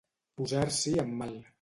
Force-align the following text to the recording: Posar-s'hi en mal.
Posar-s'hi 0.41 0.95
en 1.05 1.15
mal. 1.23 1.41